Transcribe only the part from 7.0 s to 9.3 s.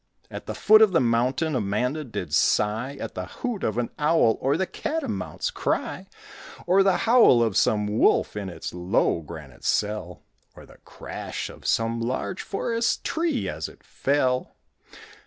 howl of some wolf In its low,